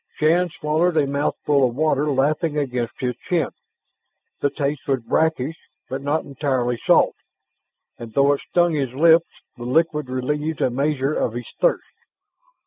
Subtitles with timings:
[0.15, 3.49] Shann swallowed a mouthful of the water lapping against his chin.
[4.39, 5.55] The taste was brackish,
[5.89, 7.13] but not entirely salt,
[7.99, 11.85] and though it stung his lips, the liquid relieved a measure of his thirst.